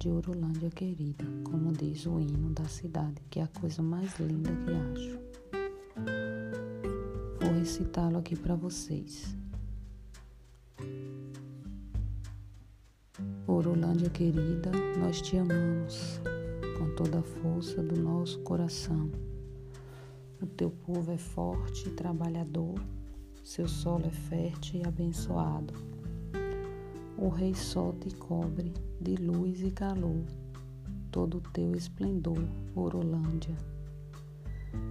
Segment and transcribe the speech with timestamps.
[0.00, 4.50] de Orolândia querida, como diz o hino da cidade, que é a coisa mais linda
[4.50, 5.18] que acho.
[7.38, 9.36] Vou recitá-lo aqui para vocês.
[13.46, 16.18] Orolândia querida, nós te amamos
[16.78, 19.10] com toda a força do nosso coração.
[20.40, 22.82] O teu povo é forte e trabalhador,
[23.44, 25.89] seu solo é fértil e abençoado.
[27.20, 30.24] O Rei Sol te cobre de luz e calor,
[31.12, 32.42] todo o teu esplendor,
[32.74, 33.54] Orolândia.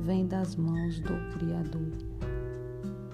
[0.01, 1.91] Vem das mãos do Criador,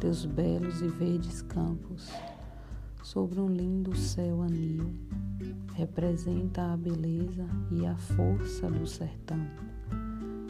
[0.02, 2.10] teus belos e verdes campos,
[3.02, 4.94] sobre um lindo céu anil,
[5.76, 9.40] representa a beleza e a força do sertão.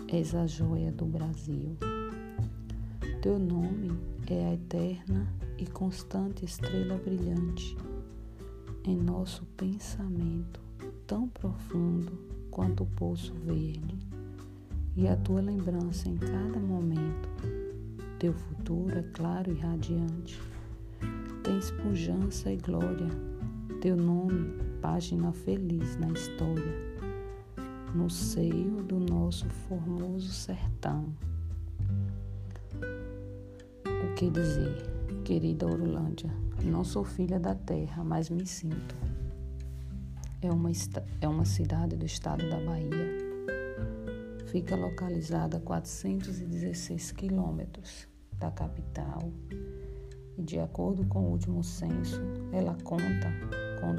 [0.08, 1.78] És a joia do Brasil.
[3.22, 7.78] Teu nome é a eterna e constante estrela brilhante
[8.88, 10.66] em nosso pensamento
[11.08, 12.12] tão profundo
[12.50, 13.98] quanto o poço verde,
[14.96, 17.30] e a tua lembrança em cada momento.
[18.18, 20.42] Teu futuro é claro e radiante,
[21.44, 23.10] tens pujança e glória,
[23.82, 26.96] teu nome, página feliz na história,
[27.94, 31.14] no seio do nosso formoso sertão.
[33.86, 34.90] O que dizer,
[35.24, 36.45] querida Orlândia?
[36.66, 38.96] Não sou filha da terra, mas me sinto.
[40.42, 40.72] É uma,
[41.22, 43.08] é uma cidade do estado da Bahia.
[44.48, 48.08] Fica localizada a 416 quilômetros
[48.40, 49.32] da capital
[50.36, 52.20] e, de acordo com o último censo,
[52.52, 53.32] ela conta
[53.80, 53.96] com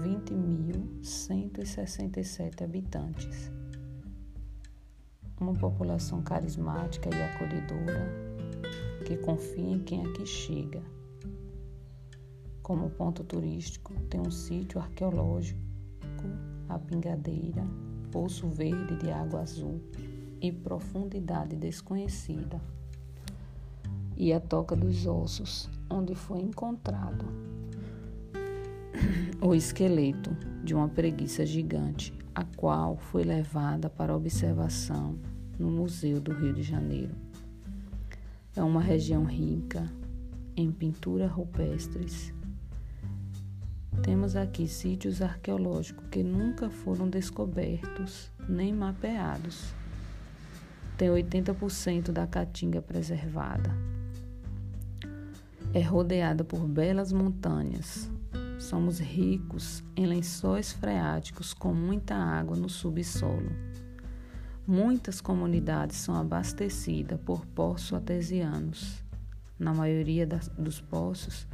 [0.00, 3.50] 20.167 habitantes.
[5.40, 8.06] Uma população carismática e acolhedora
[9.04, 10.97] que confia em quem aqui chega
[12.68, 15.58] como ponto turístico, tem um sítio arqueológico,
[16.68, 17.66] a Pingadeira,
[18.12, 19.80] Poço Verde de água azul
[20.38, 22.60] e profundidade desconhecida,
[24.14, 27.24] e a Toca dos Ossos, onde foi encontrado
[29.40, 35.18] o esqueleto de uma preguiça gigante, a qual foi levada para observação
[35.58, 37.14] no Museu do Rio de Janeiro.
[38.54, 39.90] É uma região rica
[40.54, 42.36] em pinturas rupestres
[44.02, 49.74] temos aqui sítios arqueológicos que nunca foram descobertos nem mapeados.
[50.96, 53.70] Tem 80% da caatinga preservada.
[55.72, 58.10] É rodeada por belas montanhas.
[58.58, 63.52] Somos ricos em lençóis freáticos com muita água no subsolo.
[64.66, 69.02] Muitas comunidades são abastecidas por poços artesianos.
[69.58, 71.46] Na maioria das, dos poços,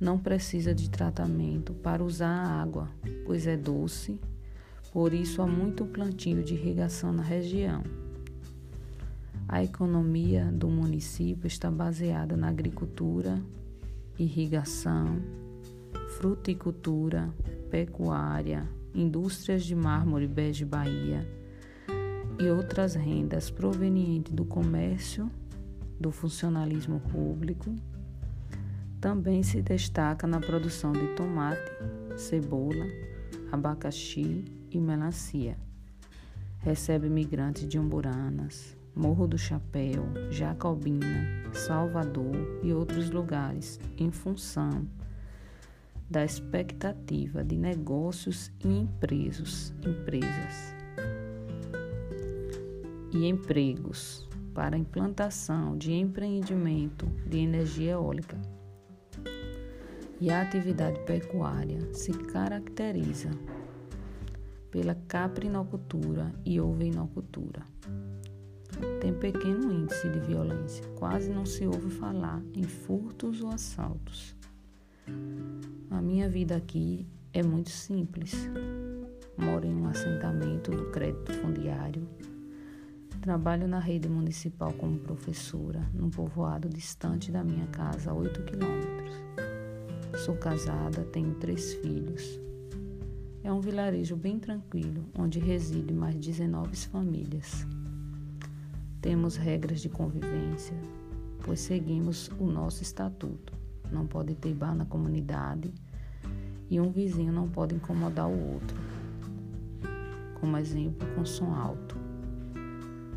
[0.00, 2.88] não precisa de tratamento para usar a água,
[3.26, 4.20] pois é doce,
[4.92, 7.82] por isso há muito plantio de irrigação na região.
[9.48, 13.40] A economia do município está baseada na agricultura,
[14.18, 15.20] irrigação,
[16.18, 17.28] fruticultura,
[17.70, 21.26] pecuária, indústrias de mármore bege Bahia
[22.38, 25.30] e outras rendas provenientes do comércio,
[25.98, 27.74] do funcionalismo público
[29.00, 31.70] também se destaca na produção de tomate,
[32.16, 32.86] cebola,
[33.50, 35.56] abacaxi e melancia.
[36.58, 44.86] Recebe migrantes de Umburanas, Morro do Chapéu, Jacobina, Salvador e outros lugares em função
[46.10, 49.72] da expectativa de negócios e empresas,
[53.12, 58.36] e empregos para implantação de empreendimento de energia eólica
[60.20, 63.30] e a atividade pecuária se caracteriza
[64.70, 67.62] pela caprinocultura e ovinocultura.
[69.00, 74.36] Tem pequeno índice de violência, quase não se ouve falar em furtos ou assaltos.
[75.90, 78.34] A minha vida aqui é muito simples.
[79.36, 82.06] Moro em um assentamento do crédito fundiário.
[83.20, 89.47] Trabalho na rede municipal como professora, num povoado distante da minha casa, a 8 quilômetros.
[90.24, 92.40] Sou casada, tenho três filhos.
[93.44, 97.64] É um vilarejo bem tranquilo, onde residem mais 19 famílias.
[99.00, 100.76] Temos regras de convivência,
[101.44, 103.52] pois seguimos o nosso estatuto.
[103.92, 105.72] Não pode ter bar na comunidade
[106.68, 108.76] e um vizinho não pode incomodar o outro.
[110.40, 111.96] Como exemplo, com som alto.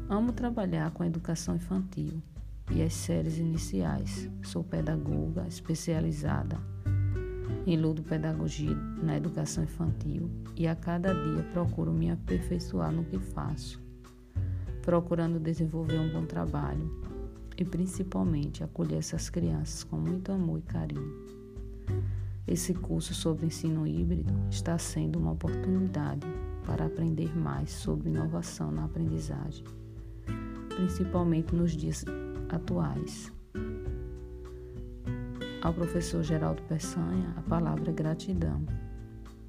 [0.07, 2.21] Amo trabalhar com a educação infantil
[2.69, 4.29] e as séries iniciais.
[4.43, 6.59] Sou pedagoga especializada
[7.65, 13.81] em ludopedagogia na educação infantil e a cada dia procuro me aperfeiçoar no que faço,
[14.81, 16.89] procurando desenvolver um bom trabalho
[17.57, 21.31] e principalmente acolher essas crianças com muito amor e carinho.
[22.47, 26.27] Esse curso sobre ensino híbrido está sendo uma oportunidade
[26.65, 29.63] para aprender mais sobre inovação na aprendizagem,
[30.75, 32.03] principalmente nos dias
[32.49, 33.31] atuais.
[35.61, 38.65] Ao professor Geraldo Peçanha, a palavra é gratidão.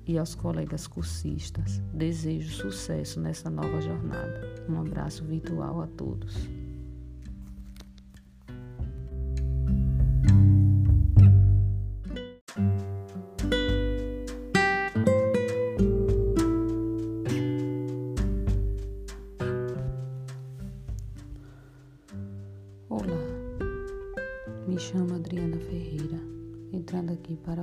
[0.06, 4.67] E aos colegas cursistas, desejo sucesso nessa nova jornada.
[4.69, 6.37] Um abraço virtual a todos.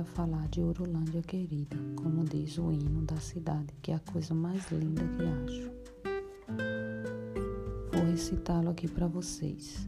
[0.00, 4.32] Para falar de Orolândia querida, como diz o hino da cidade, que é a coisa
[4.32, 5.70] mais linda que acho.
[7.92, 9.86] Vou recitá-lo aqui para vocês.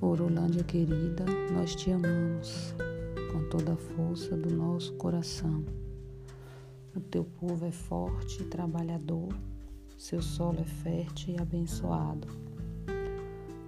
[0.00, 2.74] Orolândia querida, nós te amamos
[3.32, 5.64] com toda a força do nosso coração.
[6.96, 9.28] O teu povo é forte e trabalhador,
[9.96, 12.26] seu solo é fértil e abençoado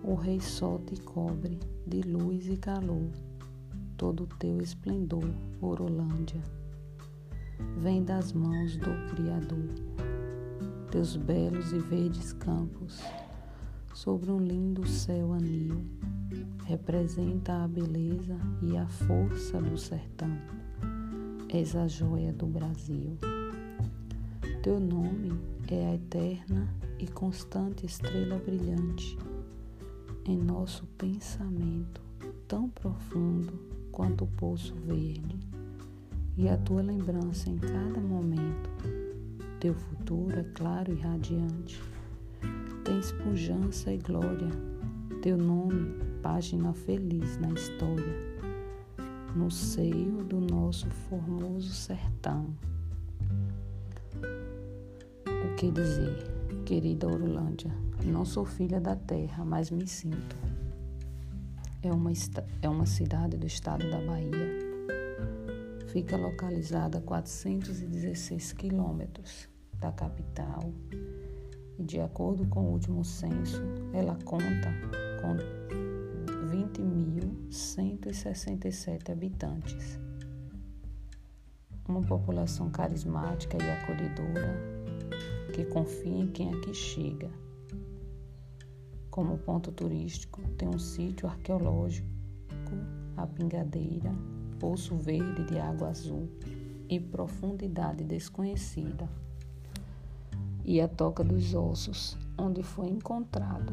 [0.04, 3.10] o Rei Sol te cobre de luz e calor,
[3.96, 5.28] todo o teu esplendor,
[5.60, 6.42] Orolândia.
[7.76, 9.68] Vem das mãos do Criador,
[10.90, 13.02] teus belos e verdes campos,
[13.92, 15.84] sobre um lindo céu anil,
[16.64, 20.30] representa a beleza e a força do sertão.
[21.50, 23.16] És a joia do Brasil.
[24.62, 25.38] Teu nome
[25.70, 26.66] é a eterna
[26.98, 29.16] e constante estrela brilhante
[30.26, 32.04] em nosso pensamento
[32.48, 33.52] tão profundo
[33.90, 35.38] quanto o poço verde,
[36.36, 38.70] e a tua lembrança em cada momento.
[39.60, 41.80] Teu futuro é claro e radiante,
[42.84, 44.50] tens pujança e glória,
[45.22, 48.34] teu nome, página feliz na história,
[49.34, 52.46] no seio do nosso formoso sertão.
[55.26, 56.26] O que dizer,
[56.64, 57.83] querida Orlândia?
[58.04, 60.36] Não sou filha da terra, mas me sinto.
[61.82, 62.12] É uma,
[62.60, 64.58] é uma cidade do estado da Bahia.
[65.86, 69.48] Fica localizada a 416 quilômetros
[69.80, 70.70] da capital
[71.78, 73.62] e, de acordo com o último censo,
[73.94, 74.70] ela conta
[75.22, 75.38] com
[76.50, 79.98] 20.167 habitantes.
[81.88, 84.60] Uma população carismática e acolhedora
[85.54, 87.43] que confia em quem aqui chega
[89.14, 92.08] como ponto turístico, tem um sítio arqueológico,
[93.16, 94.12] a Pingadeira,
[94.58, 96.28] Poço Verde de água azul
[96.88, 99.08] e profundidade desconhecida,
[100.64, 103.72] e a Toca dos Ossos, onde foi encontrado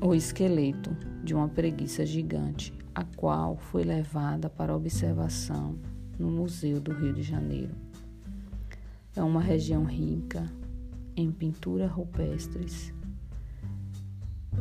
[0.00, 5.76] o esqueleto de uma preguiça gigante, a qual foi levada para observação
[6.16, 7.74] no Museu do Rio de Janeiro.
[9.16, 10.46] É uma região rica
[11.16, 12.94] em pinturas rupestres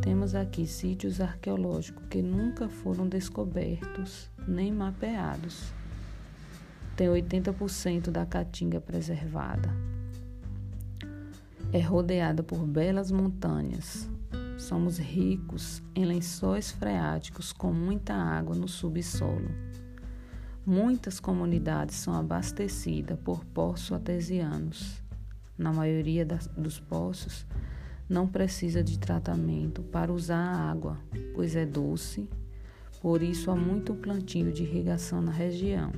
[0.01, 5.73] temos aqui sítios arqueológicos que nunca foram descobertos nem mapeados.
[6.95, 9.69] Tem 80% da caatinga preservada.
[11.73, 14.09] É rodeada por belas montanhas.
[14.57, 19.51] Somos ricos em lençóis freáticos com muita água no subsolo.
[20.65, 25.03] Muitas comunidades são abastecidas por poços artesianos.
[25.57, 27.45] Na maioria das, dos poços,
[28.07, 30.97] não precisa de tratamento para usar a água,
[31.33, 32.29] pois é doce,
[33.01, 35.91] por isso há muito plantio de irrigação na região.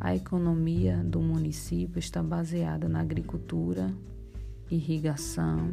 [0.00, 3.92] A economia do município está baseada na agricultura,
[4.70, 5.72] irrigação,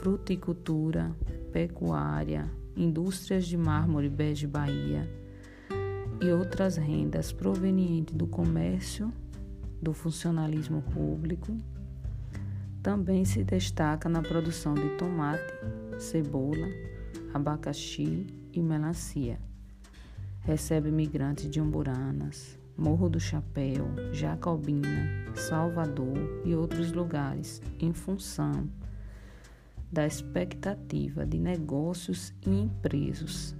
[0.00, 1.14] fruticultura,
[1.52, 5.08] pecuária, indústrias de mármore bege Bahia
[6.20, 9.12] e outras rendas provenientes do comércio,
[9.80, 11.56] do funcionalismo público
[12.88, 15.52] também se destaca na produção de tomate,
[15.98, 16.66] cebola,
[17.34, 19.38] abacaxi e melancia.
[20.40, 26.16] Recebe migrantes de Umburanas, Morro do Chapéu, Jacobina, Salvador
[26.46, 28.66] e outros lugares em função
[29.92, 33.54] da expectativa de negócios e empresas,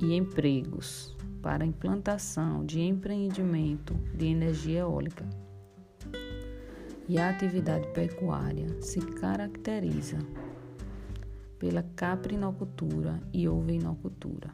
[0.00, 5.24] e empregos para implantação de empreendimento de energia eólica
[7.08, 10.18] e a atividade pecuária se caracteriza
[11.58, 14.50] pela caprinocultura e ovinocultura.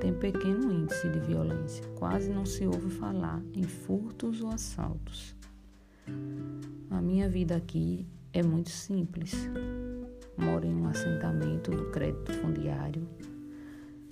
[0.00, 5.36] Tem pequeno índice de violência, quase não se ouve falar em furtos ou assaltos.
[6.90, 9.34] A minha vida aqui é muito simples.
[10.36, 13.06] Moro em um assentamento do crédito fundiário.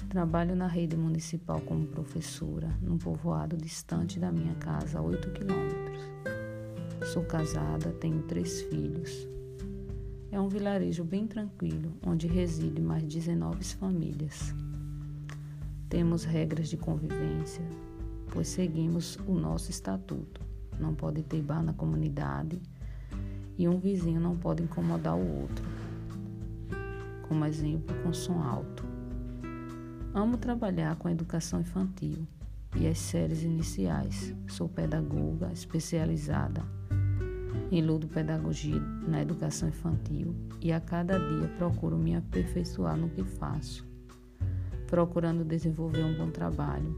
[0.09, 6.34] Trabalho na rede municipal como professora, num povoado distante da minha casa, a 8 quilômetros.
[7.05, 9.29] Sou casada, tenho três filhos.
[10.33, 14.55] É um vilarejo bem tranquilo, onde residem mais 19 famílias.
[15.87, 17.63] Temos regras de convivência,
[18.31, 20.41] pois seguimos o nosso estatuto.
[20.81, 22.59] Não pode ter bar na comunidade
[23.59, 25.65] e um vizinho não pode incomodar o outro.
[27.29, 28.83] Como exemplo, com som alto.
[30.15, 32.27] Amo trabalhar com a educação infantil
[32.75, 34.35] e as séries iniciais.
[34.49, 36.74] Sou pedagoga especializada
[37.71, 43.87] em ludopedagogia na educação infantil e a cada dia procuro me aperfeiçoar no que faço,
[44.87, 46.95] procurando desenvolver um bom trabalho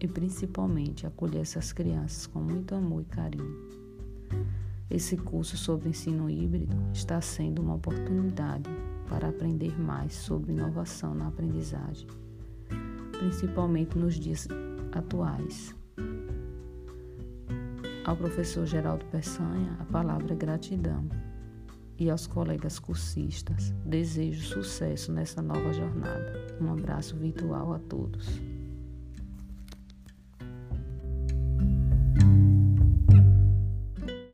[0.00, 3.72] e principalmente acolher essas crianças com muito amor e carinho.
[4.90, 8.68] Esse curso sobre ensino híbrido está sendo uma oportunidade
[9.08, 12.06] para aprender mais sobre inovação na aprendizagem,
[13.18, 14.46] principalmente nos dias
[14.92, 15.74] atuais.
[18.04, 21.08] Ao professor Geraldo Peçanha, a palavra é gratidão.
[21.96, 26.56] E aos colegas cursistas, desejo sucesso nessa nova jornada.
[26.60, 28.40] Um abraço virtual a todos.